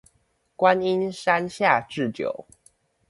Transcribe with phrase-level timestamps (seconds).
[0.57, 2.47] 觀音山下智久